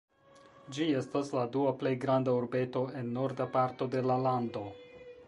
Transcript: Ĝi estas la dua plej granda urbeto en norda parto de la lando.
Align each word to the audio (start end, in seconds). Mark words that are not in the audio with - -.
Ĝi 0.77 0.85
estas 1.01 1.27
la 1.35 1.43
dua 1.57 1.73
plej 1.83 1.91
granda 2.05 2.35
urbeto 2.39 2.83
en 3.03 3.15
norda 3.19 3.47
parto 3.59 3.93
de 3.97 4.03
la 4.11 4.21
lando. 4.27 4.65